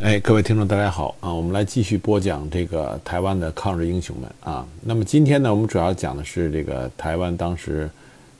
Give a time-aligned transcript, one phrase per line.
[0.00, 1.32] 哎，各位听众，大家好啊！
[1.32, 4.66] 我们来继续播讲这个台湾的抗日英雄们啊。
[4.82, 7.88] 那么今天呢，我们主要讲的是这个台湾当时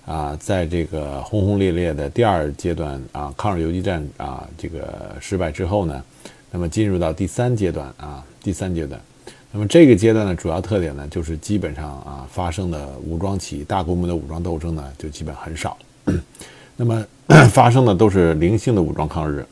[0.05, 6.03] 啊，在这个轰轰烈烈的第二阶段啊，抗日游击战啊这个失败之后呢，
[6.51, 9.01] 那么进入到第三阶段啊，第三阶段。
[9.53, 15.79] 那么这个阶段的主要特点呢，就是基本上啊发生的武装起义、大规模的武装斗争呢，就基本很少。
[16.77, 17.07] 那么
[17.53, 19.47] 发生的都是零星的武装抗日。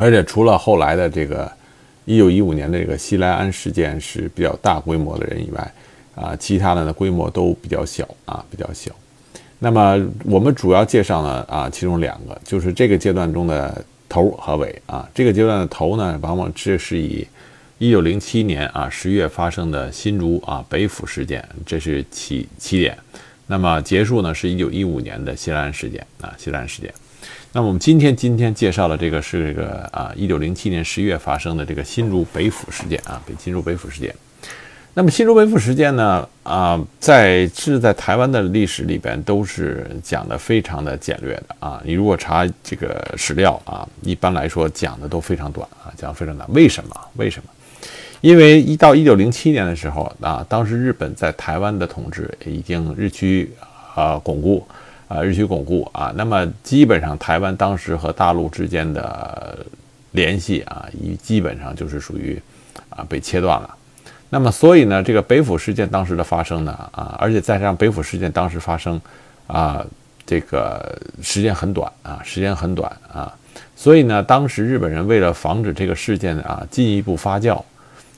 [0.00, 1.50] 而且除了后来的这个
[2.06, 5.72] 一九一五年的这个西来安事件是比较大规模的人以外，
[6.14, 8.90] 啊，其他的呢规模都比较小啊，比较小。
[9.58, 15.06] 那么我们主要介绍呢啊，其中两个就是这个阶段中的头和尾啊。
[15.14, 17.26] 这个阶段的头呢，往往这是以
[17.76, 22.96] 一九零七年啊十月发生的新竹啊北府事件，这是起起点。
[23.46, 26.90] 那么结束呢，是一九一五年的西来安事件啊，西来安事件。
[27.52, 34.14] 那么我们今天今天介绍的这个是这个啊，一九零七年十一月发生的这个新竹北府事件啊，北新竹北府事件。
[34.94, 41.82] 那么新竹北府事件呢啊，在是在台湾的历史里边都是讲的非常的简略的啊。
[41.84, 46.48] 你如果查这个史料啊，一般来说讲的都非常短啊，讲非常短。
[46.52, 46.96] 为什么？
[47.16, 47.50] 为什么？
[48.20, 53.52] 因为一到一九零七年的时候啊，当时日本在台湾的统治已经日趋
[53.96, 54.64] 啊巩固。
[55.10, 59.66] 啊，日趋巩固啊，那么基本上台湾当时和大陆之间的
[60.12, 62.40] 联系啊，已基本上就是属于
[62.90, 63.76] 啊被切断了。
[64.28, 69.00] 那么所以呢，这个北府事件当时的发生呢啊，而且再加上北府事件当时发生
[69.48, 69.84] 啊，
[70.24, 73.34] 这个时间很短啊，时间很短啊，
[73.74, 77.60] 所以呢，当时日本人为了防止这个事件啊进一步发酵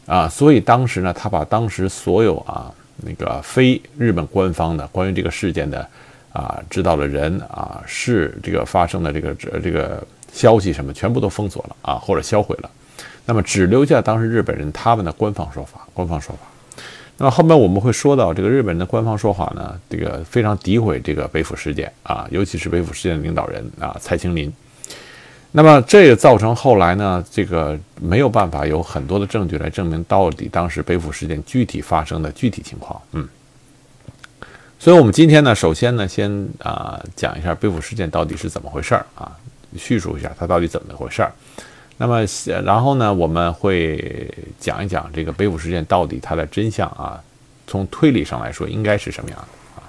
[0.05, 5.89] 啊，所以当时呢，他把当时所有啊那个非日本官方的关于这个事件的。
[6.33, 10.03] 啊，知道的人啊，是这个发生的这个这这个
[10.33, 12.71] 消息什么，全部都封锁了啊，或者销毁了。
[13.25, 16.43] 那么只留下当时日本人他们的官方说法，官方说法。
[17.19, 24.53] 那么后面我们会说到这个日本人的官方说法呢，这个非常诋毁这个北府事件啊，尤其是北府事件的领导人啊蔡清林。
[25.53, 33.29] 那么这也造成后来呢，这个没有办法有很多的证据来证明到底当时北府事件具体发生的具体情况，嗯。
[34.83, 36.29] 所以，我们今天呢，首先呢，先
[36.59, 39.31] 啊讲一下北府事件到底是怎么回事儿啊，
[39.77, 41.31] 叙述一下它到底怎么回事儿。
[41.97, 42.27] 那么，
[42.65, 44.29] 然后呢，我们会
[44.59, 47.23] 讲一讲这个北府事件到底它的真相啊，
[47.65, 49.87] 从推理上来说应该是什么样的啊。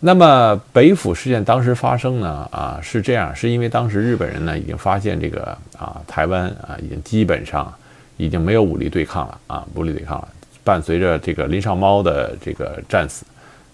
[0.00, 7.72] 那么，北府事件当时发生呢啊是这样，是因为当时日本人呢已经发现这个啊台湾啊已经基本上
[8.16, 10.26] 已经没有武力对抗了啊，武力对抗了。
[10.64, 13.24] 伴随着这个林上猫的这个战死。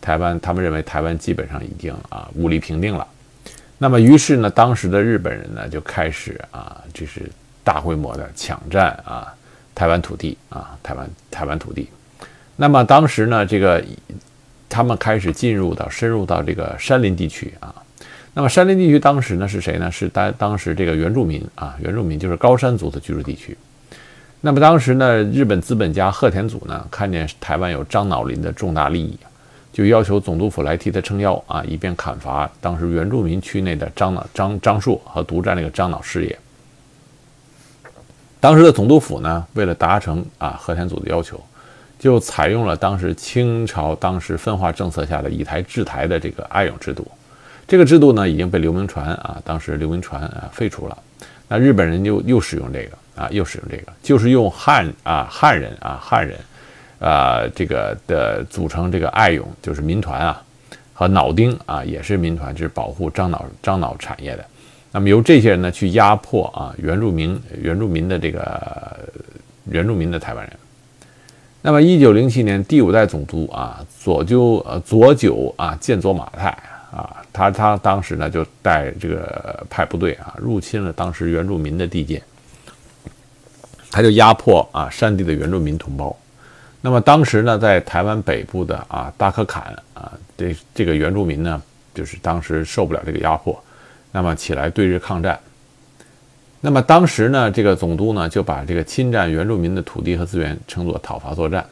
[0.04, 3.06] 台湾，他们认为台湾基本上已经啊武力平定了，
[3.78, 7.22] 那么于是呢，当时的日本人呢就开始啊，就是
[7.65, 9.32] 大规模的抢占啊
[9.75, 11.88] 台湾土地啊台湾台湾土地。
[12.54, 13.82] 那么当时呢，这个
[14.69, 17.75] 他们开始进入到深入到这个山林地区啊。
[18.34, 19.91] 那么山林地区当时呢是谁呢？
[19.91, 23.56] 是当当时这个原住民啊，原住民就是高山族的居住地区。
[24.43, 29.19] 那么当时呢，日本资本家贺田组呢看见台湾有樟脑林的重大利益。
[29.75, 36.39] 就要求总督府来替他撑腰啊，以便砍伐当时原住民区内的樟脑樟樟树和独占这个樟脑事业。
[38.39, 41.43] 当时的总督府呢，为了达成啊和田组的要求，
[41.99, 47.05] 就采用了当时清朝当时分化政策下的以台制台的这个爱勇制度。
[47.67, 50.97] 这个制度呢，已经被刘铭传啊，当时刘铭传啊废除了。
[51.49, 56.39] 那日本人就又使用这个啊，又使用这个，就是用汉啊汉人啊汉人。
[57.55, 60.43] 这个的组成这个爱勇就是民团啊，
[60.93, 64.44] 和脑丁啊也是民团，就是保护樟脑樟脑产业的。
[64.91, 68.99] 那么由这些人呢去压迫啊原住民原住民的这个
[69.65, 70.53] 原住民的台湾人。
[71.60, 76.49] 那么一九零七年第五代总督啊左鸠呃左九啊见左马太
[76.93, 82.22] 啊，他他当时呢就带这个派部队啊入侵了当时原住民的地界，
[83.91, 86.17] 他就压迫啊山地的原住民同胞。
[86.84, 91.62] 那么当时呢，在台湾北部的啊大可坎啊，这这个原住民呢，
[91.94, 93.58] 就是当时受不了这个压迫，
[94.12, 95.40] 那么起来对日抗战。
[96.60, 101.64] 那么当时呢，这个总督呢就把这个侵占原住民的土地和资源称作讨伐作战。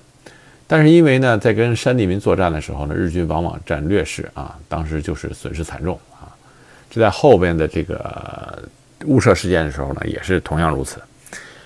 [0.66, 6.32] 但是因为呢，在跟山地民作战的时候呢，日军往往占劣势啊，当时就是损失惨重啊。
[6.90, 8.66] 这在后边的这个
[9.04, 10.98] 雾社事件的时候呢，也是同样如此。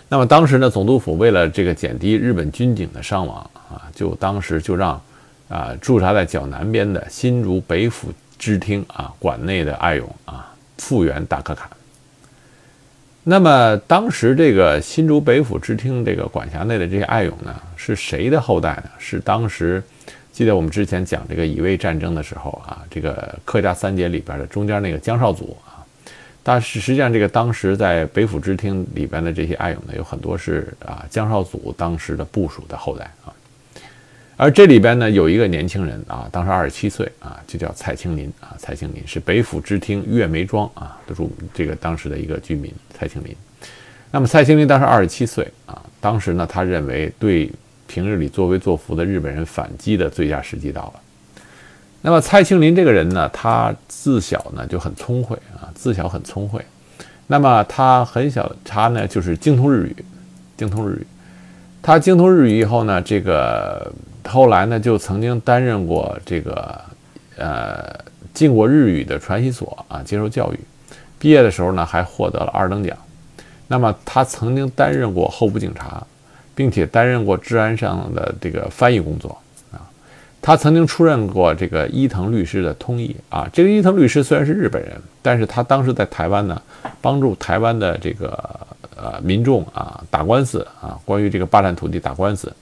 [0.08, 3.38] 那么当时呢，总督府为了这个减低日本军警的伤亡
[3.68, 5.00] 啊，就当时就让
[5.48, 11.68] 啊驻扎在较南边的新竹北府支厅啊管内的爱勇啊复原大可坎。
[13.24, 18.84] 那么当时这个新竹北府知厅这个管辖内的这些爱勇呢，是谁的后代呢？
[19.00, 19.82] 是当时
[20.30, 25.56] 记得我们之前讲这个乙未战争的时候啊，这个客家三杰里边的中间那个江少祖，
[26.48, 33.34] 但是实际上这个当时在北府之厅里边的这些爱勇呢，有很多是啊江少祖当时的部属的后代啊。
[34.36, 38.54] 而这里边呢，有一个年轻人啊，当时二十七岁啊，就叫蔡清林啊。
[38.58, 43.34] 蔡清林是北府之厅月梅庄啊的住这个当时的一个居民蔡清林。
[44.12, 47.50] 那么蔡清林当时二十七岁啊，当时呢，他认为对
[47.88, 51.00] 平日里作威作福的日本人反击的最佳时机到了。
[52.06, 56.64] 那么蔡庆林这个人呢，他自小呢就很聪慧啊，自小很聪慧。
[57.26, 60.04] 那么他很小，他呢就是精通日语，
[60.56, 61.06] 精通日语。
[61.82, 63.92] 他精通日语以后呢，这个。
[64.28, 66.80] 后来呢，就曾经担任过这个，
[67.36, 67.92] 呃，
[68.32, 70.60] 进过日语的传习所啊，接受教育。
[71.18, 72.96] 毕业的时候呢，还获得了二等奖。
[73.66, 76.04] 那么他曾经担任过候补警察，
[76.54, 79.36] 并且担任过治安上的这个翻译工作。
[80.46, 83.50] 他曾经出任过这个伊藤律师的通译啊。
[83.52, 86.62] 这个伊藤律师虽然是日本人，但是他当时在台湾呢，
[87.00, 88.38] 帮助台湾的这个
[88.94, 92.52] 呃民众啊打官司啊，关于这个霸占土地打官司。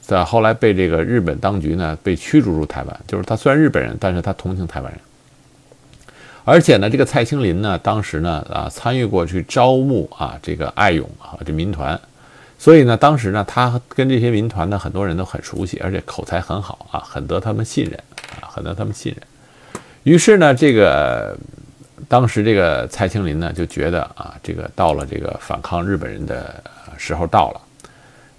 [0.00, 5.00] 在后来被这个日本当局呢被驱逐入台湾，就是他虽然日本人，但是他同情台湾人。
[6.44, 12.00] 而且呢，这个蔡清林呢，当时呢啊参与过去招募啊这个爱勇啊这民团，
[12.58, 17.94] 所以呢当时呢他跟这些民团的很多人都很熟悉，而且口才很好啊，很得他们信任
[18.42, 19.22] 啊，很得他们信任。
[20.02, 21.38] 于是呢，这个
[22.08, 26.62] 当时这个蔡清林呢就觉得啊，这个到了这个反抗日本人的
[26.96, 27.60] 时候到了。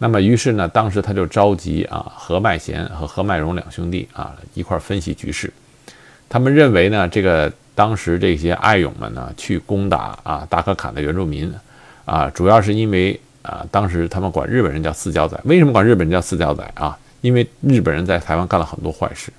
[0.01, 5.51] 那么，于是呢，当时他就召集啊何麦贤和何麦荣两兄弟啊一块分析局势。
[6.29, 11.53] 他们认为呢，这个当时这些爱勇们呢去攻打啊达克坎的原住民
[12.05, 15.39] 啊，主要是因为啊当时他们管日本人叫四角仔。
[15.45, 16.97] 为什么管日本人叫四角仔啊？
[17.21, 19.31] 因为日本人在台湾干了很多坏事，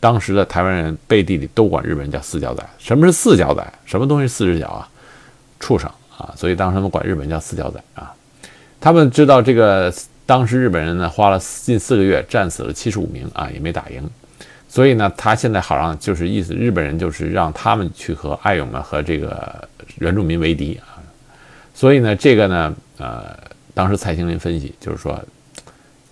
[0.00, 2.64] 当时的台湾人背地里都管日本人叫四角仔。
[2.78, 3.72] 什么是四角仔？
[3.84, 4.88] 什么东西四只脚啊？
[5.60, 6.32] 畜生啊！
[6.36, 8.12] 所以当时他们管日本人叫四角仔啊。
[8.80, 9.92] 他们知道这个，
[10.24, 14.08] 当时日本人呢花了近四个月战死了七十五名啊，也没打赢，
[14.68, 19.68] 所以呢，他现在好像就是意思，日本人就是让他们去和爱勇们和这个
[19.98, 21.02] 原住民为敌啊，
[21.74, 23.36] 所以呢，这个呢，呃，
[23.78, 25.16] 当时蔡清林分析就是说，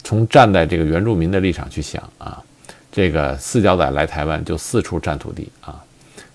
[0.04, 2.40] 从站在这个原住民的立场去想啊，
[2.92, 5.82] 这个四脚仔来台湾就四处占土地啊，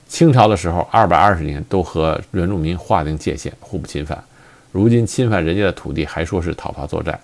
[0.10, 4.22] 清朝的时候二百二十年都和原住民划定界限，互不侵犯。
[4.74, 7.18] 如今侵犯人家的土地，还说是讨伐作战，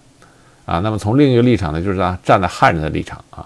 [0.64, 3.46] 啊，那么从另一个立场呢，就是他站在汉人的立场啊，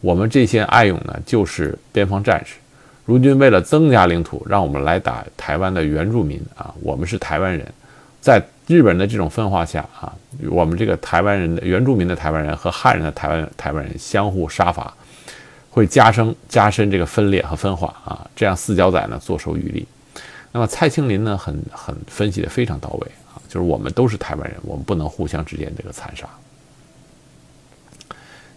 [0.00, 2.56] 我们这些爱勇呢，就是边防战士，
[3.04, 7.64] 如今为了增加领土，让我们来打台湾的原住民啊，我们是台湾人，
[8.20, 10.14] 在日本人的这种分化下啊，
[10.50, 14.92] 我们这个台湾人的原住民的台湾人和汉人的台湾台湾人相互杀伐，
[15.70, 19.86] 会加深加深这个分裂和分化啊，这样四角仔呢坐收渔利，
[20.52, 23.40] 那么蔡清林呢，很很分析的非常到位啊。
[23.48, 26.28] 就是我们都是台湾人，我们不能互相之间这个残杀。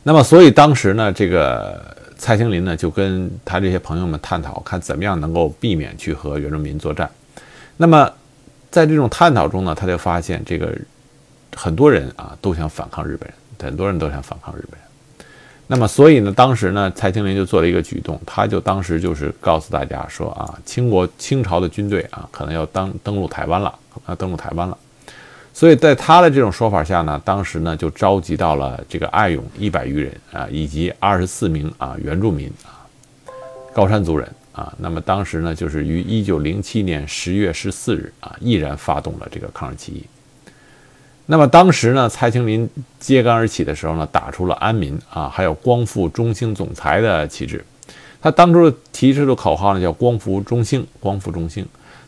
[0.03, 7.09] 那么，所以当时呢，这个蔡兴林呢就跟他这些朋友们探讨，看怎么样能够避免去和原住民作战。
[7.77, 8.11] 那么，
[8.73, 10.75] 在这种探讨中呢，他就发现这个
[11.55, 13.37] 很多人啊都想反抗日本人，
[13.69, 15.27] 很多人都想反抗日本人。
[15.67, 24.75] 那么，所以呢，当时呢，蔡清林就做了一个举动，他就当时就是告诉大家说啊，清国清朝的军队啊可能要登登陆台湾了，要登陆台湾了。
[25.53, 32.81] 所以在他的这种说法下呢，当时呢就召集到了这个爱勇一百余人啊，以及二十四名啊原住民啊
[33.71, 34.73] 高山族人啊。
[34.77, 40.03] 那么当时呢，就是于一九零七年十月十四日啊，毅然发动了这个抗日起义。
[41.25, 42.69] 那么当时呢，蔡青林
[42.99, 47.63] 揭竿而起的时候呢，打出了安民啊，还有光复中兴总裁的旗帜。
[48.21, 51.65] 他当初提出的口号呢，叫光复中兴，光复中兴。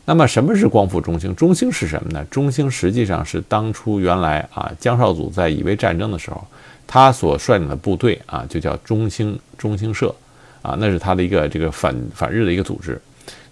[0.08, 1.36] 那么什么是光复中兴？
[1.36, 2.24] 中兴是什么呢？
[2.26, 6.46] 中兴实际上是当初原来啊江少祖在乙未战争的时候，
[6.86, 10.14] 他所率领的部队啊就叫中兴中兴社，
[10.66, 13.00] 啊那是他的一个这个反反日的一个组织。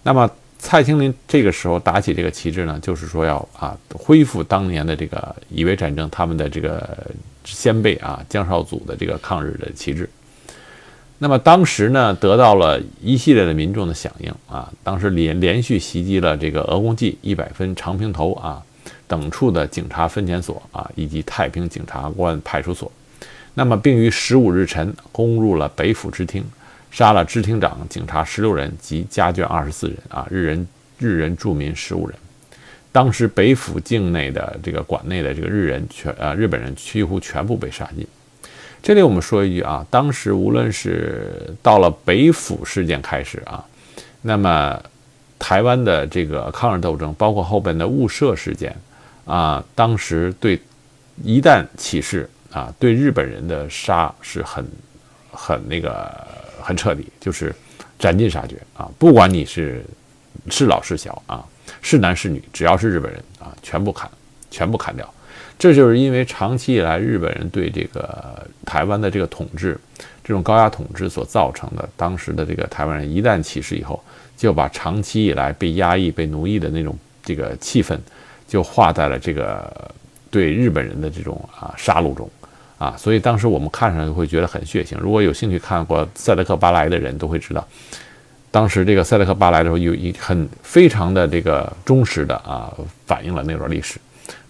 [0.01, 6.97] 那么蔡清林这个时候打起这个旗帜呢，就是说要啊恢复当年的这个乙未战争他们的这个
[7.45, 10.09] 先辈啊江少祖的这个抗日的旗帜。
[11.19, 18.61] 那么当时呢，得到了一系列的民众的响应啊，当时连连续袭击了这个鹅公记、一百分、长平头啊
[19.07, 22.91] 等处的警察分遣所啊，以及太平警察官派出所。
[23.53, 26.43] 那么，并于十五日晨攻入了北府之厅，
[26.93, 30.67] 杀了知厅长、警察十六人及家眷二十四人啊，日人
[30.99, 32.15] 日人住民十五人。
[32.91, 38.07] 当时北府境内的这个馆内的这个日人全呃日本人几乎全部被杀尽。
[38.83, 43.65] 这里我们说一句啊，当时无论是到了北府事件开始啊，
[44.21, 44.79] 那么
[45.39, 48.75] 台湾的这个抗日斗争，包括后边的雾社事件
[49.25, 50.61] 啊，当时对
[51.23, 54.63] 一旦起事啊，对日本人的杀是很
[55.33, 56.11] 很那个
[56.61, 57.53] 很彻底，就是
[57.99, 59.83] 斩尽杀绝啊，不管你是
[60.49, 61.43] 是老是小啊，
[61.81, 64.09] 是男是女，只要是日本人啊，全部砍，
[64.49, 65.11] 全部砍掉。
[65.57, 69.79] 这就是因为长期以来日本人对这个台湾的这个统治，
[70.23, 71.87] 这种高压统治所造成的。
[71.95, 74.03] 当时的这个台湾人一旦起事以后，
[74.35, 77.97] 就把长期以来被压抑、被奴役的那种这个气氛，
[78.47, 79.93] 就化在了这个
[80.29, 82.29] 对日本人的这种啊杀戮中，
[82.83, 84.97] 啊，所以当时我们看上去会觉得很血腥。
[84.97, 87.65] 如果有兴趣看过《赛德克·巴莱》的人都会知道，
[88.51, 92.73] 当时这个《赛德克·巴莱》的时候有一很非常的这个忠实的啊
[93.05, 93.97] 反映了那段历史。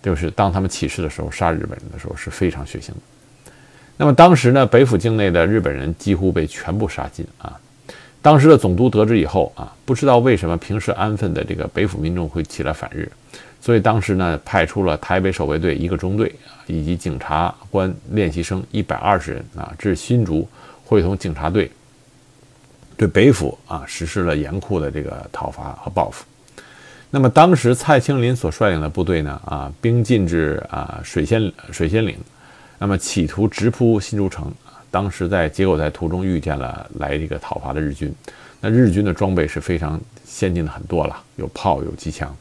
[0.01, 3.51] 就是当他们起事的时候，杀日本人的时候是非常血腥的。
[3.97, 7.55] 那么当时呢，北府境内的日本人几乎被全部杀尽啊。
[8.21, 13.09] 当时的总督得知以后啊，不知道为什么平时安分的这个北府民众会起来反日，
[13.63, 16.35] 所以当时呢，派出了台北守卫队一个中队，
[16.67, 20.45] 以及警察官练习生一百二十人啊，至新竹
[20.83, 21.71] 会同警察队，
[22.97, 26.25] 对北府啊实施了严酷的这个讨伐和报复。
[27.09, 32.17] 那么当时蔡清林所率领的部队呢，啊，兵进至啊水仙水仙岭，
[32.77, 34.51] 那么企图直扑新竹城。
[34.91, 38.13] 当时在结果在途中遇见了来这个讨伐的日军，
[38.59, 42.35] 那日军的装备是非常先进的很多了，有炮有机枪。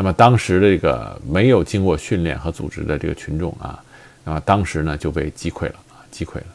[0.00, 3.78] 那么当时这个没有经过训练和组织的这个群众啊，
[4.24, 6.46] 那么当时呢就被击溃了啊，击溃了。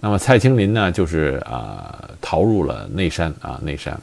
[0.00, 4.00] 那么蔡青林呢就是啊逃入了内山啊内山。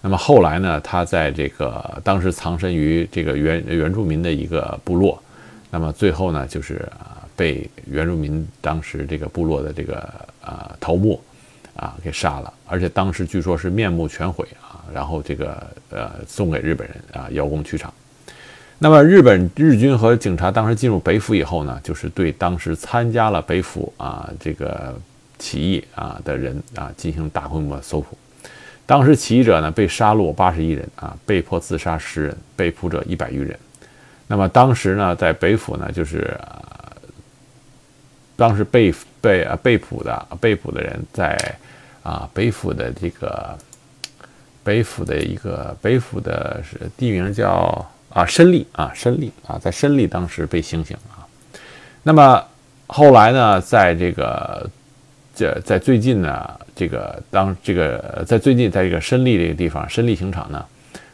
[0.00, 5.20] 那么后来呢，他在这个当时藏身于这个原原住民的一个部落，
[5.68, 9.98] 那么最后呢，就是啊被原住民当时这个部落的这个
[10.40, 11.20] 啊头目
[11.74, 17.92] 啊给杀了，而且当时据说是面目全毁啊，然后这个呃送给日本人啊邀功取赏。
[18.80, 24.94] 那么日本日军和警察当时进入北府以后呢，就是对当时参加了北府啊这个
[25.36, 28.16] 起义啊的人啊进行大规模搜捕。
[28.86, 33.58] 当时起义者呢被杀戮八十一人啊，被迫自杀十人，被捕者一百余人。
[34.28, 36.38] 那么当时呢，在北府呢，就是
[38.36, 41.36] 当时被被啊被捕的被捕的人在
[42.04, 43.58] 啊北府的这个
[44.62, 51.26] 北府的一个北府的是地名叫啊申利啊申利啊，在申利当时被行刑啊。
[52.02, 52.44] 那么
[52.86, 54.68] 后来呢，在这个。
[55.34, 60.66] 这在最近呢，这个当这个在最近，在这个申利这个地方，申利刑场呢，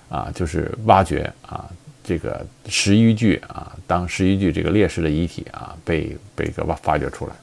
[0.08, 1.68] 啊，就是挖掘啊，
[2.02, 7.34] 这个十余具啊，当十余具这个烈士的遗体啊，被被个挖发掘出来。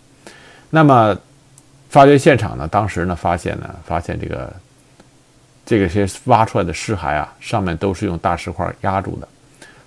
[0.72, 1.16] 那么
[1.88, 4.54] 发掘现场呢，当时呢，发现呢，发现这个
[5.64, 9.28] 这个些挖出来的尸骸啊，上面都是用大石块压住的。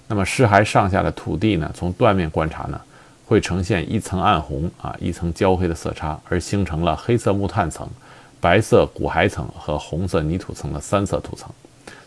[0.07, 2.81] 那么尸骸上下的土地呢，从断面观察呢。
[3.27, 7.89] 会呈现一层暗红啊，一层焦黑的色差，而形成了黑色木炭层、
[8.39, 11.49] 白色骨骸层和红色泥土层的三色土层。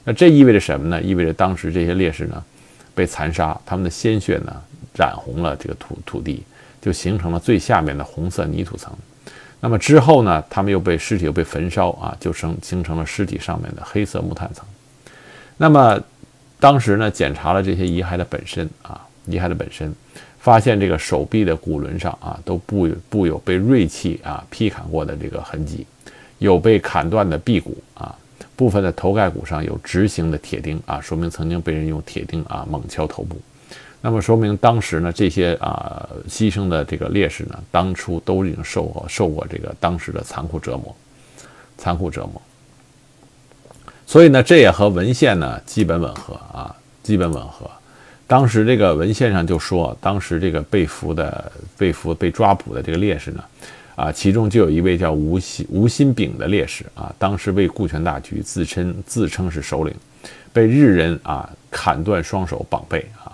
[0.04, 1.02] 那这意味着什么呢？
[1.02, 2.42] 意味着当时这些烈士呢
[2.94, 4.56] 被残杀，他们的鲜血呢
[4.94, 6.44] 染红了这个土土地，
[6.80, 8.94] 就形成了最下面的红色泥土层。
[9.60, 14.64] 那么之后呢，他们又被尸体又被焚烧啊，就生形成了尸体上面的黑色木炭层。
[15.58, 16.00] 那么
[16.60, 19.94] 当时呢，检查了这些遗骸的本身啊，遗骸的本身。
[20.40, 25.86] 发现这个手臂的骨轮上啊，都布布有被锐器啊劈砍过的这个痕迹，
[26.38, 28.16] 有被砍断的臂骨啊，
[28.56, 33.36] 部分的头盖骨上有直形的铁钉啊，说明曾经被人用铁钉啊猛敲头部。
[34.00, 40.96] 那么说明当时呢，这些啊牺牲的这个烈士呢，当初都已经受过受过这个当时的残酷折磨，
[41.78, 42.42] 残酷折磨。
[44.08, 46.74] 所以呢，这也和文献呢基本吻合啊，
[47.04, 47.70] 基本吻合。
[48.26, 53.44] 当时这个文献上就说，当时这个被俘的、被俘、被抓捕的这个烈士呢，
[53.98, 59.94] 啊，其中就有一位叫吴新吴新炳的烈士啊，当时为顾全大局，自称自称是首领，
[60.54, 63.32] 被日人啊砍断双手绑背啊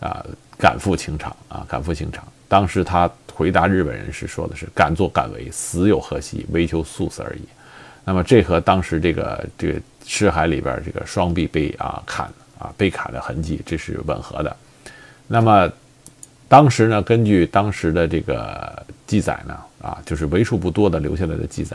[0.00, 0.26] 啊
[0.58, 2.22] 赶赴刑场啊赶赴刑场。
[2.46, 7.40] 当时他回答日本人是说的是敢作敢为，死有何惜，为求速死而已。
[8.04, 12.30] 那么这和当时这个这个尸骸里边这个双臂被啊砍。
[12.60, 14.54] 啊，被砍的痕迹，这是吻合的。
[15.26, 15.66] 那么，
[16.46, 21.74] 当时呢，根据当时的这个记载呢，啊，就是为数不多的留下来的记载。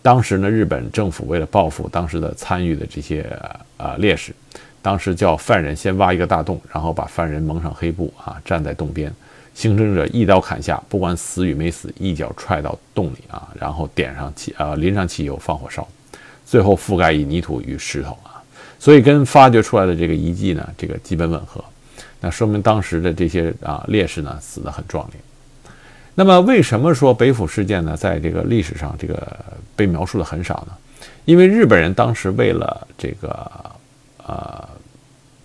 [0.00, 3.30] 当时呢，日本政府为了报复当时的参与的这些
[3.76, 4.32] 啊烈士，
[4.80, 9.12] 当时叫犯人先挖一个大洞，然后把犯人蒙上黑布啊，站在洞边，
[9.56, 15.88] 行征者一刀砍下，不管死与没死，一脚踹到洞里啊，然后点上汽啊，淋上汽油，放火烧，
[16.44, 18.44] 最后覆盖以泥土与石头啊，
[18.78, 21.64] 所以跟发掘出来的这个遗迹呢，这个基本吻合，
[22.20, 25.20] 那说明当时的这些啊烈士呢死得很壮烈。
[26.14, 29.36] 那么为什么说北府事件呢，在这个历史上这个
[29.74, 30.74] 被描述的很少呢？
[31.24, 33.50] 因为日本人当时为了这个，
[34.24, 34.68] 呃，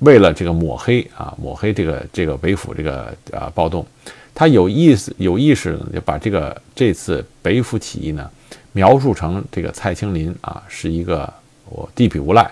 [0.01, 3.85] 为了这个抹黑啊，抹黑这个这个北府这个啊暴动，
[4.35, 8.29] 他有意思有意识的就把这个这次北府起义呢
[8.71, 11.31] 描述成这个蔡青林啊是一个
[11.69, 12.49] 我地痞无赖，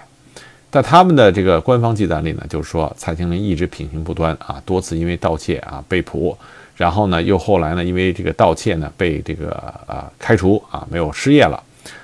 [0.72, 6.38] 在他们的这个官方记载里呢，就是说蔡青林一直品行不端啊，多次因为盗窃啊被捕。
[6.75, 9.51] 然后呢，又后来呢，因为这个盗窃呢，被这个
[9.86, 11.62] 啊开除啊，没有失业了。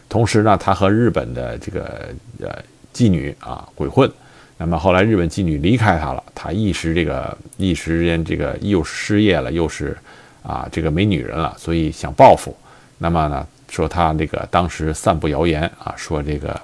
[0.10, 2.10] 同时呢，他和日本的这个
[2.42, 2.50] 呃
[2.94, 4.12] 妓女啊鬼混。
[4.58, 9.98] 那么后来日本妓女离开他了，他一时这个一时间这个又失业了，又是
[10.44, 12.56] 啊这个没女人了，所以想报复。
[12.98, 16.58] 那么呢，说他这个当时散布谣言啊，说这个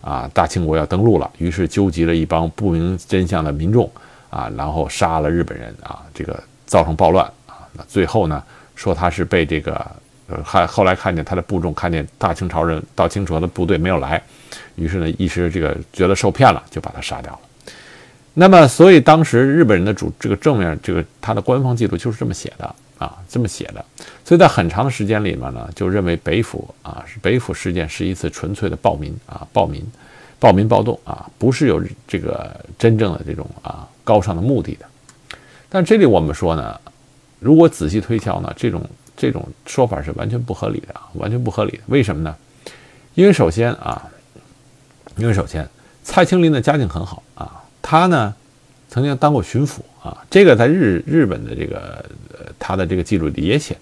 [0.00, 3.90] 啊大清国要登陆了，于是纠集了一帮不明真相的民众
[4.30, 7.66] 啊，然后杀了日本人啊，这个造成暴乱啊。
[7.72, 8.40] 那最后呢，
[8.76, 9.84] 说他是被这个，
[10.32, 14.22] 呃，还后来看见他的部众看见大清朝人到清朝的部队没有来，
[14.76, 17.40] 于是呢，一时这个觉得受骗了，就把他杀掉了。
[18.34, 23.84] 那么，所以当时日本人的主这个正面这个他的官方记录就是这么写的啊，这么写的。
[24.24, 29.84] 所以在很长的时间里面呢，就认为北府啊北府事件是一次纯粹的暴民啊暴民
[30.38, 34.86] 暴民暴动啊，不是有这个真正的这种啊高尚的目的的。
[35.68, 36.78] 但这里我们说呢。
[37.44, 38.80] 如果仔细推敲呢，这种
[39.22, 41.78] 这种说法是完全不合理的啊，完全不合理的。
[41.86, 42.34] 为什么呢？
[43.14, 44.10] 因为首先啊，
[45.14, 45.64] 因为首先
[46.02, 48.34] 蔡青林的家境很好啊，他呢
[48.88, 53.80] 曾经当过巡抚啊，这个在日日本的这个呃他的这个记录里也写着。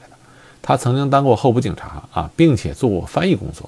[0.60, 3.66] 他曾经当过候补警察啊，并且做过翻译工作，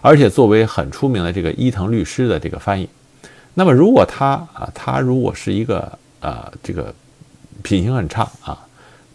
[0.00, 2.88] 而且作为很出名的这个伊藤律师的这个翻译。
[3.54, 6.92] 那么如果他啊，他如果是一个呃这个
[7.62, 8.58] 品行很差啊。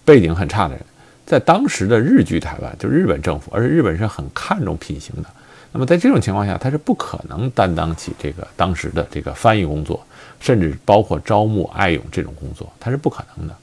[0.05, 0.83] 背景很差的人，
[1.29, 5.29] 在当时的日据台湾，就日本政府，而且日本是很看重品行的。
[5.71, 10.03] 那么在这种情况下，他是不可能担当起这个当时的这个翻译工作，
[10.39, 13.55] 甚至包括招募爱勇这种工作，他是不可能的。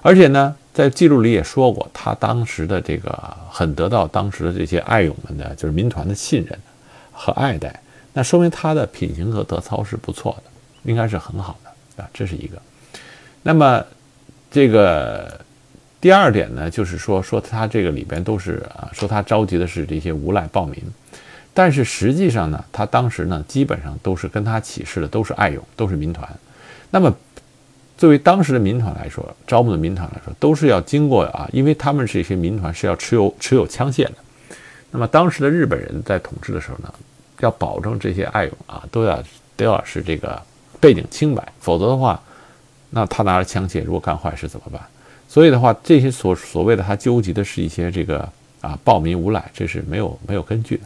[0.00, 6.56] 而且呢，在记录里也说过，他当时的这个很得到当时的这些爱勇们的，就是民团的信任
[7.10, 10.50] 和爱戴，那说明他的品行和德操是不错的，
[10.84, 12.62] 应该是很好的啊，这是一个。
[13.42, 13.84] 那么
[14.52, 15.40] 这个。
[16.00, 20.80] 第二点呢，就是说说他这个里边都是啊，说他召集的是这些无赖暴民，
[21.52, 26.28] 但是实际上呢，他当时呢，基本上都是跟他起事的都是爱勇，都是民团。
[26.90, 27.12] 那么，
[27.96, 34.14] 作为当时的民团来说，招募的民团来说，都是要经过啊，因为他们这些民团是要持有持有枪械的。
[34.92, 36.94] 那么当时的日本人在统治的时候呢，
[37.40, 39.20] 要保证这些爱勇啊，都要
[39.56, 40.40] 都要是这个
[40.78, 42.22] 背景清白，否则的话，
[42.90, 44.80] 那他拿着枪械如果干坏事怎么办？
[45.30, 48.26] 所以的话，这些所所谓的他纠集的是一些这个
[48.62, 50.84] 啊暴民无赖，这是没有没有根据的。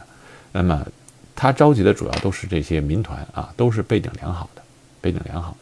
[0.51, 0.85] 那么
[1.33, 4.61] 他召集的主要都是这些民团啊，都是背景良好的，
[4.99, 5.57] 背景良好的。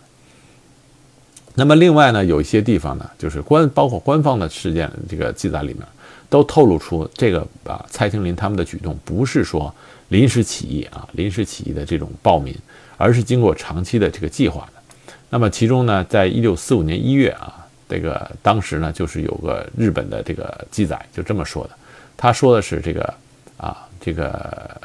[1.54, 5.86] 那么另外呢，有一些地方呢，就是官包括官方的事件这个记载里面，
[6.28, 9.72] 都透露出这个啊蔡青林他们的举动不是说
[10.10, 12.58] 临时起意啊临时起意的这种暴民，
[12.98, 14.82] 而是经过长期的这个计划的。
[15.30, 17.60] 那么其中呢，在一六四五年一月啊。
[17.92, 21.72] 这个当时呢，就是有个日本的这个记载，就这么说的。
[22.16, 23.14] 他说的是这个
[23.58, 24.82] 啊，这个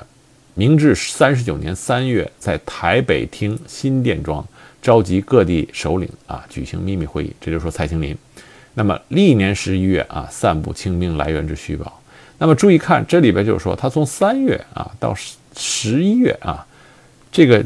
[0.55, 4.45] 明治三十九年三月，在台北厅新店庄
[4.83, 7.33] 召集各地首领啊，举行秘密会议。
[7.41, 8.17] 这就说蔡青林。
[8.75, 12.03] 那么历年十一月啊，散布清兵来源之虚报。
[12.39, 16.67] 那么注意看，这里边就是说，他从三月啊到十十一月啊，
[17.31, 17.65] 这个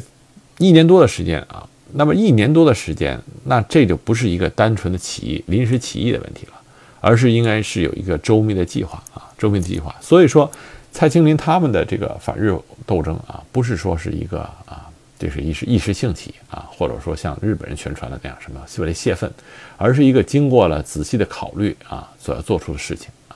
[0.59, 1.66] 一年多的时间啊。
[1.92, 6.53] 那么一年多的时间，那这就不是一个单纯的起义、临时起义的问题了，
[7.00, 9.94] 而是应该是有一个周密的计划啊，周密的计划。
[10.00, 10.50] 所以说，
[10.92, 19.31] 蔡青林他们的这个反日斗争啊，不是说是一个啊，这是一时一时兴起啊，或者说像日本人宣传的那样什么为了泄愤，
[19.76, 23.35] 而是一个经过了仔细的考虑啊所要做出的事情啊，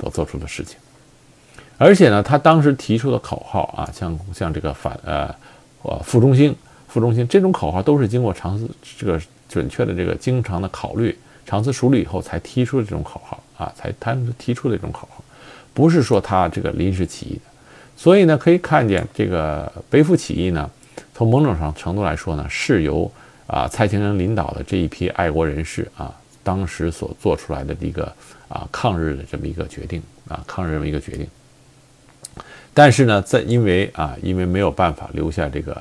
[0.00, 0.76] 所做出的事情。
[1.78, 5.34] 而且呢，他当时提出的口号啊，像像这个反呃，
[5.82, 6.54] 呃傅中兴。
[6.92, 15.24] 副中心这种口号都是经过长思这个准确的这个经常的考虑、长思熟虑以后才提出的这种口号啊，才他们提出的这种口号，
[15.72, 17.40] 不是说他这个临时起意的。
[17.96, 20.70] 所以呢，可以看见这个北府起义呢，
[21.14, 23.10] 从某种程度来说呢，是由
[23.46, 28.04] 啊蔡清林领导的这一批爱国人士啊，当时所做出来的一个
[28.48, 31.26] 啊抗日的这么一个决定啊，抗日这么一个决定。
[32.74, 35.80] 但是呢，在因为啊，因为没有办法留下这个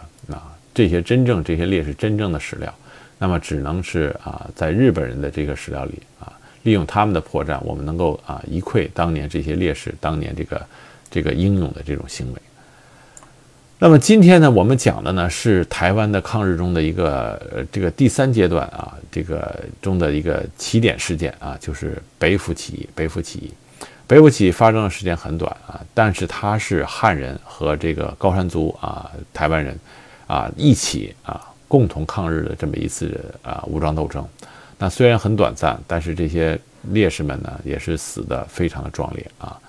[0.74, 2.74] 这些真正这些烈士真正的史料，
[3.18, 6.32] 那么只能是啊在日本人的这个史料里啊，
[6.64, 10.68] 利用他们的破绽，我们能够啊一窥当年这些烈士当年这个
[11.10, 12.40] 这个英勇的这种行为。
[13.84, 22.88] 那么今天呢，我们讲的呢是台湾的抗日中的一个这个第三阶段啊，这个中的一个起点事件啊，就是北府起义。
[22.94, 23.52] 北府起义，
[24.06, 29.76] 北府起义发生的时间很短啊，但是它是汉人和这个高山族啊台湾人
[30.32, 34.26] 啊一起啊共同抗日的这么一次啊武装斗争。
[34.78, 36.58] 那虽然很短暂，但是这些
[36.94, 39.60] 烈士们呢也是死的非常的壮烈啊。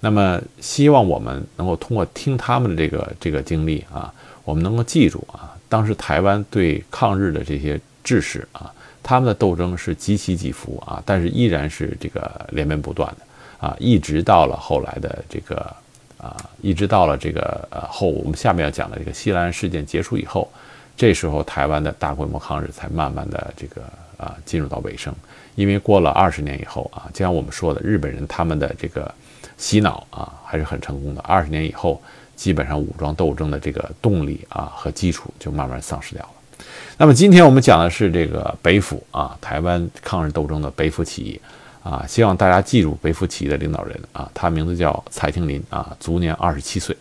[0.00, 4.12] 那么，希望我们能够通过听他们的这个这个经历啊，
[4.44, 8.72] 我们能够记住啊，当时台湾对抗日的这些志士啊，
[9.02, 15.74] 他们的斗争是几起几伏啊，但是依然是这个连绵不断的啊，一直到了后来的这个
[16.18, 20.50] 啊，一直到了这个呃后我们下面要讲的这个西兰事件结束以后，
[20.96, 23.82] 这时候台湾的大规模抗日才慢慢的这个
[24.16, 25.14] 啊进入到尾声，
[25.54, 29.12] 因为过了二十年以后啊，就像我们说的，日本人他们的这个。
[29.56, 31.20] 洗脑啊，还是很成功的。
[31.20, 32.02] 二十年以后，
[32.34, 36.64] 基本上武装斗争的这个动力啊和基础就慢慢丧失掉了。
[36.98, 41.40] 那么今天我们讲的是这个北府啊，台湾抗日斗争的北府起义
[41.84, 46.96] 啊，希望大家记住北府起义的领导人啊，他名字叫蔡廷林啊，卒年二十七岁。